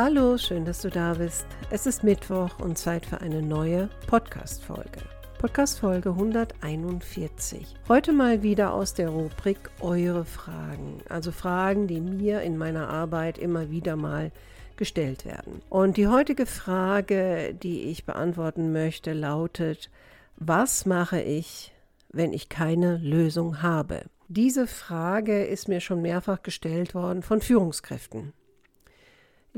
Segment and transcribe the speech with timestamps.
[0.00, 1.44] Hallo, schön, dass du da bist.
[1.70, 5.00] Es ist Mittwoch und Zeit für eine neue Podcast-Folge.
[5.40, 7.74] Podcast-Folge 141.
[7.88, 11.00] Heute mal wieder aus der Rubrik Eure Fragen.
[11.08, 14.30] Also Fragen, die mir in meiner Arbeit immer wieder mal
[14.76, 15.62] gestellt werden.
[15.68, 19.90] Und die heutige Frage, die ich beantworten möchte, lautet,
[20.36, 21.74] was mache ich,
[22.12, 24.04] wenn ich keine Lösung habe?
[24.28, 28.32] Diese Frage ist mir schon mehrfach gestellt worden von Führungskräften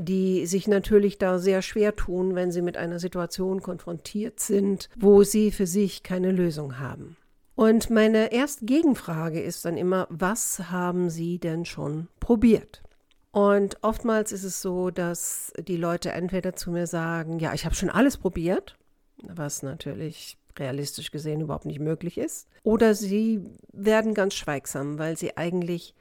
[0.05, 5.23] die sich natürlich da sehr schwer tun, wenn sie mit einer Situation konfrontiert sind, wo
[5.25, 7.17] sie für sich keine Lösung haben.
[7.55, 12.83] Und meine erste Gegenfrage ist dann immer, was haben Sie denn schon probiert?
[13.33, 17.75] Und oftmals ist es so, dass die Leute entweder zu mir sagen, ja, ich habe
[17.75, 18.77] schon alles probiert,
[19.23, 25.37] was natürlich realistisch gesehen überhaupt nicht möglich ist, oder sie werden ganz schweigsam, weil sie
[25.37, 25.95] eigentlich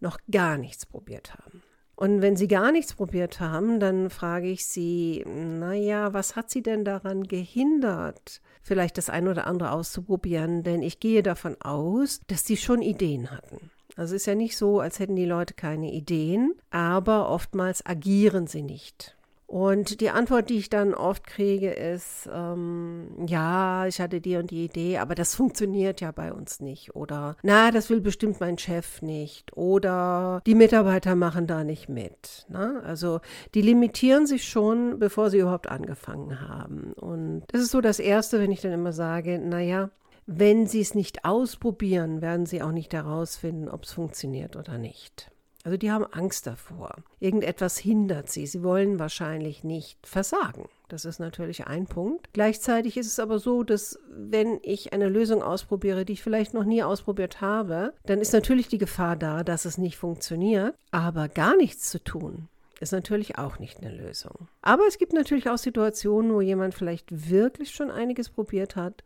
[0.00, 1.62] noch gar nichts probiert haben.
[2.02, 6.60] Und wenn Sie gar nichts probiert haben, dann frage ich Sie, naja, was hat Sie
[6.60, 10.64] denn daran gehindert, vielleicht das ein oder andere auszuprobieren?
[10.64, 13.70] Denn ich gehe davon aus, dass Sie schon Ideen hatten.
[13.94, 18.48] Also es ist ja nicht so, als hätten die Leute keine Ideen, aber oftmals agieren
[18.48, 19.16] sie nicht.
[19.52, 24.50] Und die Antwort, die ich dann oft kriege, ist, ähm, ja, ich hatte die und
[24.50, 26.96] die Idee, aber das funktioniert ja bei uns nicht.
[26.96, 29.54] Oder, na, das will bestimmt mein Chef nicht.
[29.54, 32.46] Oder die Mitarbeiter machen da nicht mit.
[32.48, 32.80] Ne?
[32.86, 33.20] Also
[33.52, 36.94] die limitieren sich schon, bevor sie überhaupt angefangen haben.
[36.94, 39.90] Und das ist so das Erste, wenn ich dann immer sage, naja,
[40.24, 45.30] wenn sie es nicht ausprobieren, werden sie auch nicht herausfinden, ob es funktioniert oder nicht.
[45.64, 46.96] Also die haben Angst davor.
[47.20, 48.46] Irgendetwas hindert sie.
[48.46, 50.68] Sie wollen wahrscheinlich nicht versagen.
[50.88, 52.28] Das ist natürlich ein Punkt.
[52.32, 56.64] Gleichzeitig ist es aber so, dass wenn ich eine Lösung ausprobiere, die ich vielleicht noch
[56.64, 60.74] nie ausprobiert habe, dann ist natürlich die Gefahr da, dass es nicht funktioniert.
[60.90, 62.48] Aber gar nichts zu tun,
[62.80, 64.48] ist natürlich auch nicht eine Lösung.
[64.62, 69.04] Aber es gibt natürlich auch Situationen, wo jemand vielleicht wirklich schon einiges probiert hat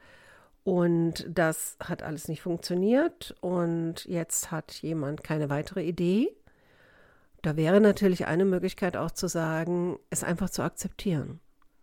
[0.64, 6.34] und das hat alles nicht funktioniert und jetzt hat jemand keine weitere Idee
[7.46, 11.38] da wäre natürlich eine Möglichkeit auch zu sagen, es einfach zu akzeptieren.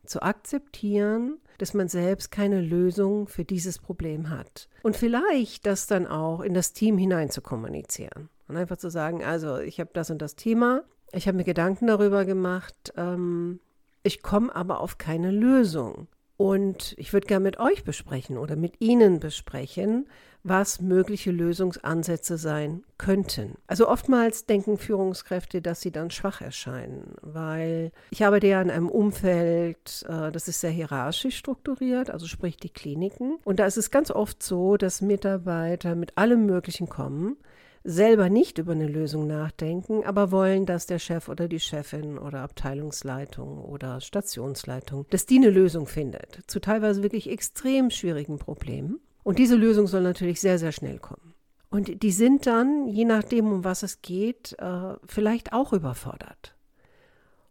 [0.05, 4.67] Zu akzeptieren, dass man selbst keine Lösung für dieses Problem hat.
[4.81, 8.27] Und vielleicht das dann auch in das Team hinein zu kommunizieren.
[8.49, 11.87] Und einfach zu sagen, also ich habe das und das Thema, ich habe mir Gedanken
[11.87, 13.61] darüber gemacht, ähm,
[14.03, 16.09] ich komme aber auf keine Lösung.
[16.35, 20.09] Und ich würde gerne mit euch besprechen oder mit Ihnen besprechen,
[20.43, 23.55] was mögliche Lösungsansätze sein könnten.
[23.65, 28.89] Also oftmals denken Führungskräfte, dass sie dann schwach erscheinen, weil ich arbeite ja in einem
[28.89, 33.37] Umfeld, äh, das ist sehr hierarchisch strukturiert, also sprich die Kliniken.
[33.45, 37.37] Und da ist es ganz oft so, dass Mitarbeiter mit allem Möglichen kommen,
[37.85, 42.39] selber nicht über eine Lösung nachdenken, aber wollen, dass der Chef oder die Chefin oder
[42.39, 48.99] Abteilungsleitung oder Stationsleitung, dass die eine Lösung findet, zu teilweise wirklich extrem schwierigen Problemen.
[49.23, 51.33] Und diese Lösung soll natürlich sehr, sehr schnell kommen.
[51.69, 56.55] Und die sind dann, je nachdem, um was es geht, äh, vielleicht auch überfordert.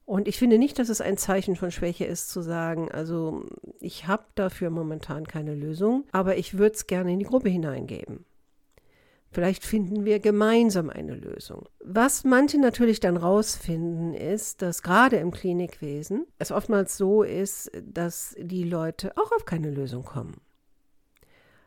[0.04, 3.44] Und ich finde nicht, dass es ein Zeichen von Schwäche ist, zu sagen, also
[3.80, 8.24] ich habe dafür momentan keine Lösung, aber ich würde es gerne in die Gruppe hineingeben.
[9.30, 11.66] Vielleicht finden wir gemeinsam eine Lösung.
[11.82, 18.36] Was manche natürlich dann rausfinden, ist, dass gerade im Klinikwesen es oftmals so ist, dass
[18.38, 20.34] die Leute auch auf keine Lösung kommen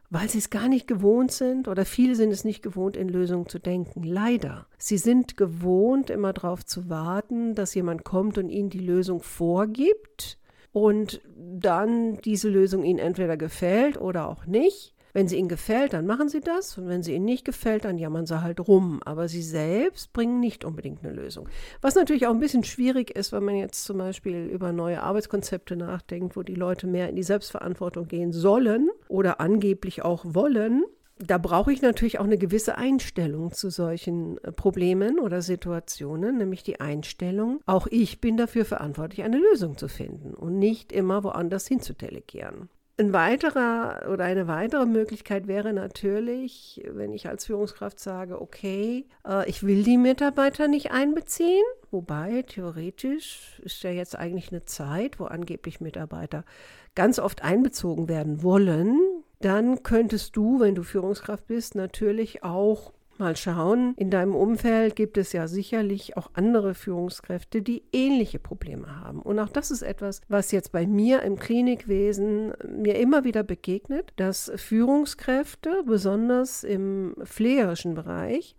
[0.10, 3.47] weil sie es gar nicht gewohnt sind oder viele sind es nicht gewohnt, in Lösungen
[3.47, 4.03] zu denken.
[4.03, 4.68] Leider.
[4.78, 10.38] Sie sind gewohnt, immer darauf zu warten, dass jemand kommt und ihnen die Lösung vorgibt
[10.72, 14.95] und dann diese Lösung ihnen entweder gefällt oder auch nicht.
[15.16, 16.78] Wenn sie ihnen gefällt, dann machen sie das.
[16.78, 19.00] Und wenn sie ihnen nicht gefällt, dann jammern sie halt rum.
[19.06, 21.47] Aber sie selbst bringen nicht unbedingt eine Lösung.
[21.79, 25.78] Was natürlich auch ein bisschen schwierig ist, wenn man jetzt zum Beispiel über neue Arbeitskonzepte
[25.78, 30.84] nachdenkt, wo die Leute mehr in die Selbstverantwortung gehen sollen oder angeblich auch wollen.
[31.17, 36.64] Da brauche ich natürlich auch eine gewisse Einstellung zu solchen äh, Problemen oder Situationen, nämlich
[36.64, 41.67] die Einstellung, auch ich bin dafür verantwortlich, eine Lösung zu finden und nicht immer woanders
[41.67, 42.67] hin zu delegieren.
[42.97, 49.50] Ein weiterer oder eine weitere Möglichkeit wäre natürlich, wenn ich als Führungskraft sage, okay, äh,
[49.50, 55.26] ich will die Mitarbeiter nicht einbeziehen, wobei theoretisch ist ja jetzt eigentlich eine Zeit, wo
[55.26, 56.46] angeblich Mitarbeiter
[56.96, 58.98] ganz oft einbezogen werden wollen,
[59.41, 63.94] dann könntest du, wenn du Führungskraft bist, natürlich auch mal schauen.
[63.97, 69.22] In deinem Umfeld gibt es ja sicherlich auch andere Führungskräfte, die ähnliche Probleme haben.
[69.22, 74.14] Und auch das ist etwas, was jetzt bei mir im Klinikwesen mir immer wieder begegnet,
[74.16, 78.56] dass Führungskräfte, besonders im pflegerischen Bereich,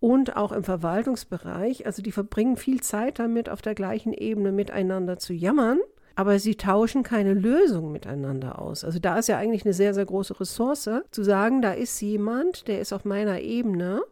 [0.00, 5.16] und auch im Verwaltungsbereich, also die verbringen viel Zeit damit, auf der gleichen Ebene miteinander
[5.16, 5.78] zu jammern
[6.14, 8.84] aber sie tauschen keine Lösung miteinander aus.
[8.84, 12.68] Also da ist ja eigentlich eine sehr, sehr große Ressource, zu sagen, da ist jemand,
[12.68, 14.02] der ist auf meiner Ebene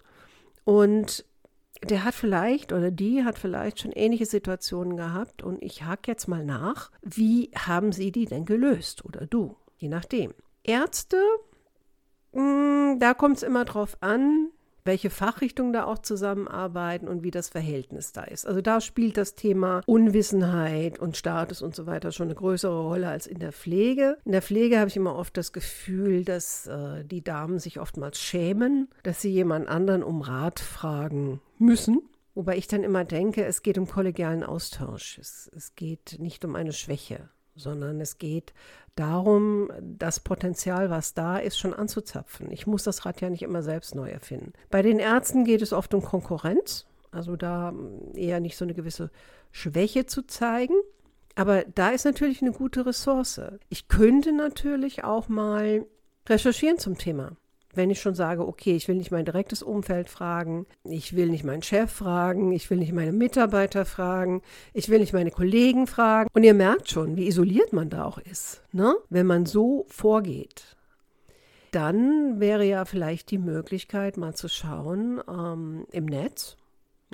[0.65, 1.25] und
[1.83, 6.29] der hat vielleicht oder die hat vielleicht schon ähnliche Situationen gehabt und ich hake jetzt
[6.29, 10.35] mal nach, wie haben sie die denn gelöst oder du, je nachdem.
[10.63, 11.17] Ärzte,
[12.33, 12.43] mh,
[12.93, 14.51] hm, da kommt es immer drauf an,
[14.85, 18.47] welche Fachrichtungen da auch zusammenarbeiten und wie das Verhältnis da ist.
[18.47, 23.09] Also da spielt das Thema Unwissenheit und Status und so weiter schon eine größere Rolle
[23.09, 24.19] als in der Pflege.
[24.25, 28.19] In der Pflege habe ich immer oft das Gefühl, dass äh, die Damen sich oftmals
[28.21, 32.03] schämen, dass sie jemand anderen um Rat fragen müssen.
[32.35, 35.19] Wobei ich dann immer denke, es geht um kollegialen Austausch.
[35.19, 37.29] Es, es geht nicht um eine Schwäche
[37.61, 38.53] sondern es geht
[38.95, 42.51] darum, das Potenzial, was da ist, schon anzuzapfen.
[42.51, 44.53] Ich muss das Rad ja nicht immer selbst neu erfinden.
[44.71, 47.73] Bei den Ärzten geht es oft um Konkurrenz, also da
[48.15, 49.11] eher nicht so eine gewisse
[49.53, 50.75] Schwäche zu zeigen.
[51.37, 53.41] Aber da ist natürlich eine gute Ressource.
[53.69, 55.87] Ich könnte natürlich auch mal
[56.29, 57.37] recherchieren zum Thema
[57.75, 61.45] wenn ich schon sage, okay, ich will nicht mein direktes Umfeld fragen, ich will nicht
[61.45, 66.29] meinen Chef fragen, ich will nicht meine Mitarbeiter fragen, ich will nicht meine Kollegen fragen.
[66.33, 68.95] Und ihr merkt schon, wie isoliert man da auch ist, ne?
[69.09, 70.77] wenn man so vorgeht.
[71.71, 76.57] Dann wäre ja vielleicht die Möglichkeit, mal zu schauen ähm, im Netz.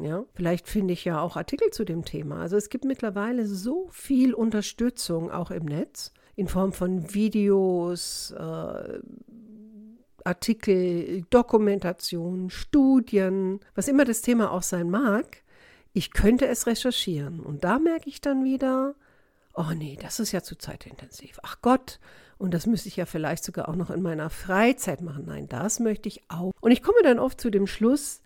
[0.00, 2.40] Ja, vielleicht finde ich ja auch Artikel zu dem Thema.
[2.40, 8.98] Also es gibt mittlerweile so viel Unterstützung auch im Netz in Form von Videos, äh,
[10.26, 15.42] Artikel, Dokumentation, Studien, was immer das Thema auch sein mag,
[15.92, 17.40] ich könnte es recherchieren.
[17.40, 18.94] Und da merke ich dann wieder,
[19.54, 21.38] oh nee, das ist ja zu zeitintensiv.
[21.42, 21.98] Ach Gott,
[22.38, 25.24] und das müsste ich ja vielleicht sogar auch noch in meiner Freizeit machen.
[25.26, 26.52] Nein, das möchte ich auch.
[26.60, 28.20] Und ich komme dann oft zu dem Schluss,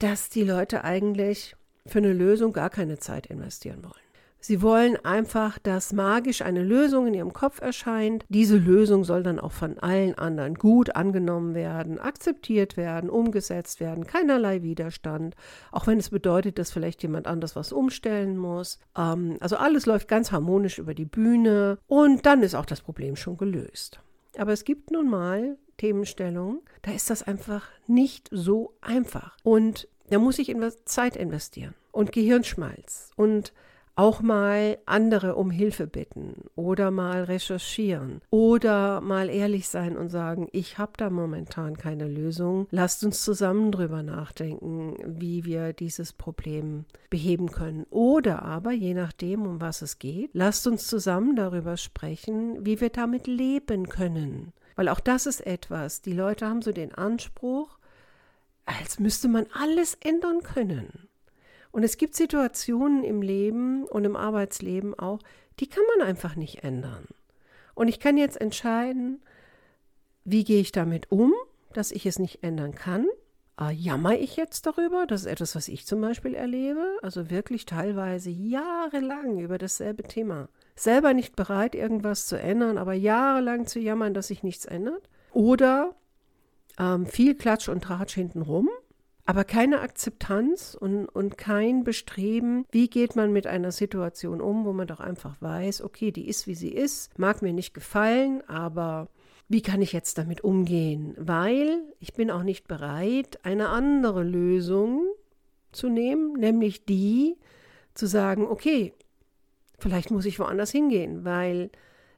[0.00, 1.54] dass die Leute eigentlich
[1.86, 3.94] für eine Lösung gar keine Zeit investieren wollen.
[4.44, 8.26] Sie wollen einfach, dass magisch eine Lösung in ihrem Kopf erscheint.
[8.28, 14.06] Diese Lösung soll dann auch von allen anderen gut angenommen werden, akzeptiert werden, umgesetzt werden,
[14.06, 15.34] keinerlei Widerstand,
[15.72, 18.80] auch wenn es bedeutet, dass vielleicht jemand anders was umstellen muss.
[18.98, 23.16] Ähm, also alles läuft ganz harmonisch über die Bühne und dann ist auch das Problem
[23.16, 24.00] schon gelöst.
[24.36, 29.38] Aber es gibt nun mal Themenstellungen, da ist das einfach nicht so einfach.
[29.42, 30.54] Und da muss ich
[30.84, 33.54] Zeit investieren und Gehirnschmalz und
[33.96, 40.48] auch mal andere um Hilfe bitten oder mal recherchieren oder mal ehrlich sein und sagen,
[40.52, 42.66] ich habe da momentan keine Lösung.
[42.70, 47.86] Lasst uns zusammen drüber nachdenken, wie wir dieses Problem beheben können.
[47.90, 52.90] Oder aber, je nachdem, um was es geht, lasst uns zusammen darüber sprechen, wie wir
[52.90, 54.52] damit leben können.
[54.76, 57.78] Weil auch das ist etwas, die Leute haben so den Anspruch,
[58.66, 61.08] als müsste man alles ändern können.
[61.74, 65.18] Und es gibt Situationen im Leben und im Arbeitsleben auch,
[65.58, 67.08] die kann man einfach nicht ändern.
[67.74, 69.20] Und ich kann jetzt entscheiden,
[70.22, 71.34] wie gehe ich damit um,
[71.72, 73.08] dass ich es nicht ändern kann.
[73.60, 75.04] Äh, jammer ich jetzt darüber?
[75.08, 76.96] Das ist etwas, was ich zum Beispiel erlebe.
[77.02, 80.48] Also wirklich teilweise jahrelang über dasselbe Thema.
[80.76, 85.10] Selber nicht bereit, irgendwas zu ändern, aber jahrelang zu jammern, dass sich nichts ändert.
[85.32, 85.96] Oder
[86.78, 88.70] ähm, viel Klatsch und Tratsch hintenrum
[89.26, 94.72] aber keine Akzeptanz und, und kein Bestreben, wie geht man mit einer Situation um, wo
[94.72, 99.08] man doch einfach weiß, okay, die ist, wie sie ist, mag mir nicht gefallen, aber
[99.48, 101.14] wie kann ich jetzt damit umgehen?
[101.18, 105.06] Weil ich bin auch nicht bereit, eine andere Lösung
[105.72, 107.36] zu nehmen, nämlich die
[107.94, 108.92] zu sagen, okay,
[109.78, 111.70] vielleicht muss ich woanders hingehen, weil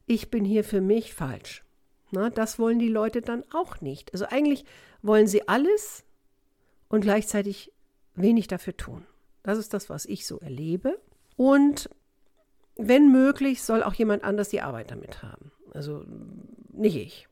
[0.06, 1.64] ich bin hier für mich falsch.
[2.10, 4.12] Na, das wollen die Leute dann auch nicht.
[4.12, 4.64] Also eigentlich
[5.02, 6.04] wollen sie alles,
[6.88, 7.72] und gleichzeitig
[8.14, 9.06] wenig dafür tun.
[9.42, 10.98] Das ist das, was ich so erlebe.
[11.36, 11.88] Und
[12.76, 15.52] wenn möglich, soll auch jemand anders die Arbeit damit haben.
[15.72, 16.04] Also
[16.72, 17.28] nicht ich.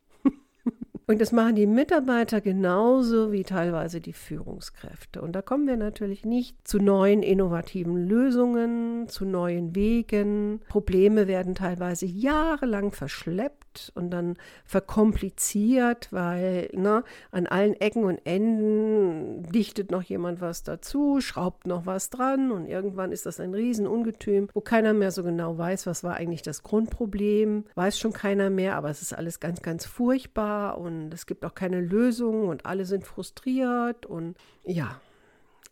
[1.06, 5.20] Und das machen die Mitarbeiter genauso wie teilweise die Führungskräfte.
[5.20, 10.61] Und da kommen wir natürlich nicht zu neuen innovativen Lösungen, zu neuen Wegen.
[10.68, 19.42] Probleme werden teilweise jahrelang verschleppt und dann verkompliziert, weil ne, an allen Ecken und Enden
[19.50, 24.49] dichtet noch jemand was dazu, schraubt noch was dran und irgendwann ist das ein Riesenungetüm,
[24.54, 28.76] wo keiner mehr so genau weiß, was war eigentlich das Grundproblem, weiß schon keiner mehr,
[28.76, 32.66] aber es ist alles ganz, ganz furchtbar und und es gibt auch keine Lösung und
[32.66, 35.00] alle sind frustriert und ja.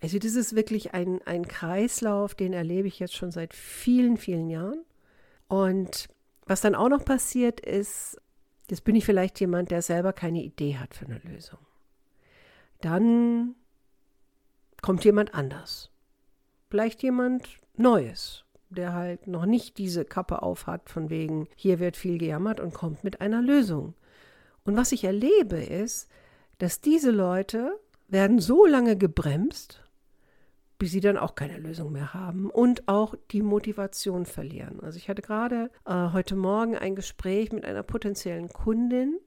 [0.01, 4.51] Also das ist wirklich ein, ein Kreislauf, den erlebe ich jetzt schon seit vielen, vielen
[4.51, 4.85] Jahren.
[5.47, 6.09] Und
[6.47, 8.21] was dann auch noch passiert ist,
[8.69, 11.61] jetzt bin ich vielleicht jemand, der selber keine Idee hat für eine Lösung.
[12.81, 13.55] Dann
[14.81, 15.91] kommt jemand anders.
[16.69, 21.97] Vielleicht jemand Neues, der halt noch nicht diese Kappe auf hat, von wegen, hier wird
[21.97, 23.95] viel gejammert und kommt mit einer Lösung.
[24.65, 26.09] Und was ich erlebe ist,
[26.59, 27.79] dass diese Leute
[28.09, 29.83] werden so lange gebremst,
[30.79, 34.81] bis sie dann auch keine Lösung mehr haben und auch die Motivation verlieren.
[34.81, 39.19] Also ich hatte gerade äh, heute Morgen ein Gespräch mit einer potenziellen Kundin,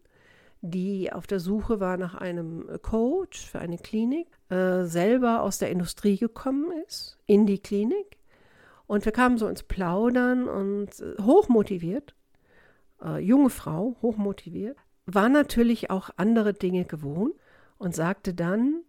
[0.61, 5.71] die auf der Suche war nach einem Coach für eine Klinik, äh, selber aus der
[5.71, 8.17] Industrie gekommen ist, in die Klinik.
[8.87, 12.15] Und wir kamen so ins Plaudern und äh, hochmotiviert,
[13.01, 17.33] äh, junge Frau, hochmotiviert, war natürlich auch andere Dinge gewohnt
[17.77, 18.81] und sagte dann,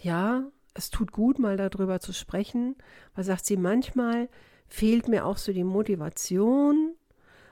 [0.00, 2.76] ja, es tut gut, mal darüber zu sprechen,
[3.14, 4.28] weil sagt sie, manchmal
[4.68, 6.94] fehlt mir auch so die Motivation,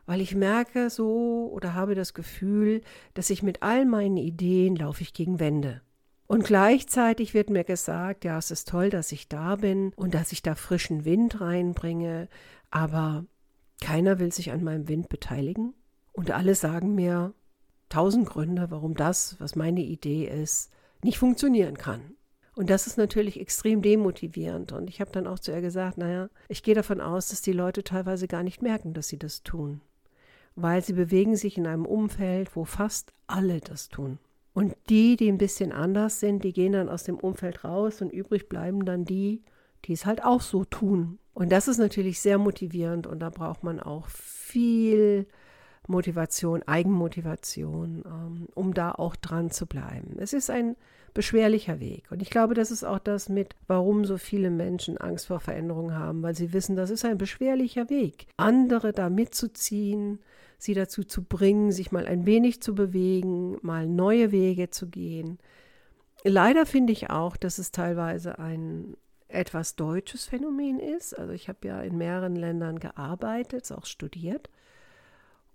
[0.05, 2.83] weil ich merke so oder habe das Gefühl,
[3.15, 5.83] dass ich mit all meinen Ideen laufe ich gegen Wände.
[6.29, 10.33] Und gleichzeitig wird mir gesagt, ja, es ist toll, dass ich da bin und dass
[10.33, 12.29] ich da frischen Wind reinbringe,
[12.71, 13.25] aber
[13.81, 15.75] keiner will sich an meinem Wind beteiligen.
[16.13, 17.35] Und alle sagen mir,
[17.89, 20.71] tausend Gründe, warum das, was meine Idee ist,
[21.03, 22.17] nicht funktionieren kann.
[22.55, 24.73] Und das ist natürlich extrem demotivierend.
[24.73, 27.53] Und ich habe dann auch zu ihr gesagt, naja, ich gehe davon aus, dass die
[27.53, 29.83] Leute teilweise gar nicht merken, dass sie das tun.
[30.55, 34.19] Weil sie bewegen sich in einem Umfeld, wo fast alle das tun.
[34.55, 38.11] Und die, die ein bisschen anders sind, die gehen dann aus dem Umfeld raus und
[38.11, 39.43] übrig bleiben dann die,
[39.85, 41.19] die es halt auch so tun.
[41.35, 45.27] Und das ist natürlich sehr motivierend und da braucht man auch viel
[45.89, 50.17] Motivation, Eigenmotivation, ähm, um da auch dran zu bleiben.
[50.19, 50.77] Es ist ein
[51.15, 52.05] beschwerlicher Weg.
[52.11, 55.97] Und ich glaube, das ist auch das mit, warum so viele Menschen Angst vor Veränderungen
[55.97, 58.27] haben, weil sie wissen, das ist ein beschwerlicher Weg.
[58.37, 60.21] Andere da mitzuziehen,
[60.59, 65.39] sie dazu zu bringen, sich mal ein wenig zu bewegen, mal neue Wege zu gehen.
[66.23, 68.97] Leider finde ich auch, dass es teilweise ein
[69.29, 71.19] etwas deutsches Phänomen ist.
[71.19, 74.51] Also ich habe ja in mehreren Ländern gearbeitet, auch studiert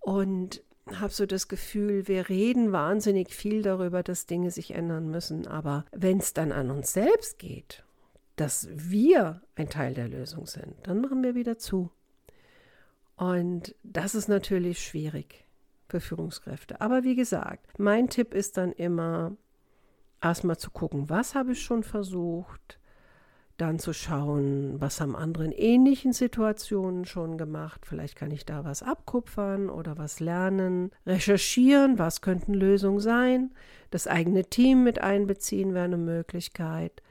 [0.01, 0.61] und
[0.93, 5.47] habe so das Gefühl, wir reden wahnsinnig viel darüber, dass Dinge sich ändern müssen.
[5.47, 7.83] Aber wenn es dann an uns selbst geht,
[8.35, 11.91] dass wir ein Teil der Lösung sind, dann machen wir wieder zu.
[13.15, 15.45] Und das ist natürlich schwierig
[15.87, 16.81] für Führungskräfte.
[16.81, 19.37] Aber wie gesagt, mein Tipp ist dann immer,
[20.21, 22.79] erstmal zu gucken, was habe ich schon versucht,
[23.57, 27.85] dann zu schauen, was haben andere in ähnlichen Situationen schon gemacht.
[27.85, 30.91] Vielleicht kann ich da was abkupfern oder was lernen.
[31.05, 33.51] Recherchieren, was könnten Lösungen sein.
[33.91, 37.01] Das eigene Team mit einbeziehen wäre eine Möglichkeit.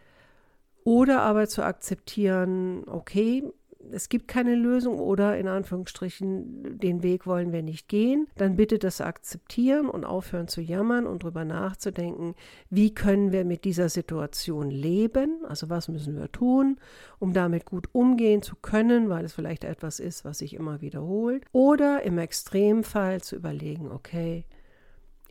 [0.85, 3.45] Oder aber zu akzeptieren, okay,
[3.93, 8.79] es gibt keine Lösung oder in Anführungsstrichen, den Weg wollen wir nicht gehen, dann bitte
[8.79, 12.35] das akzeptieren und aufhören zu jammern und darüber nachzudenken,
[12.69, 16.79] wie können wir mit dieser Situation leben, also was müssen wir tun,
[17.19, 21.45] um damit gut umgehen zu können, weil es vielleicht etwas ist, was sich immer wiederholt.
[21.53, 24.45] Oder im Extremfall zu überlegen, okay,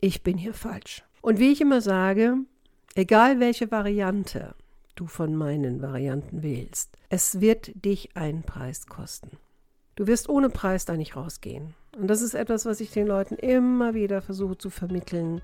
[0.00, 1.04] ich bin hier falsch.
[1.20, 2.38] Und wie ich immer sage,
[2.94, 4.54] egal welche Variante,
[4.94, 6.96] du von meinen Varianten wählst.
[7.12, 9.36] Es wird dich einen Preis kosten.
[9.96, 11.74] Du wirst ohne Preis da nicht rausgehen.
[11.98, 15.42] Und das ist etwas, was ich den Leuten immer wieder versuche zu vermitteln,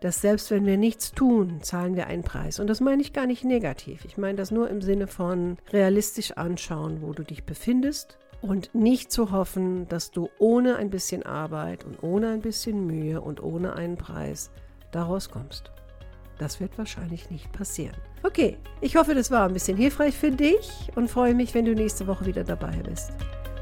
[0.00, 2.60] dass selbst wenn wir nichts tun, zahlen wir einen Preis.
[2.60, 4.04] Und das meine ich gar nicht negativ.
[4.04, 9.10] Ich meine das nur im Sinne von realistisch anschauen, wo du dich befindest und nicht
[9.10, 13.72] zu hoffen, dass du ohne ein bisschen Arbeit und ohne ein bisschen Mühe und ohne
[13.72, 14.52] einen Preis
[14.92, 15.72] daraus kommst.
[16.38, 17.96] Das wird wahrscheinlich nicht passieren.
[18.22, 21.74] Okay, ich hoffe, das war ein bisschen hilfreich für dich und freue mich, wenn du
[21.74, 23.12] nächste Woche wieder dabei bist.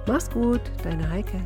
[0.06, 1.40] Mach's gut, deine Heike.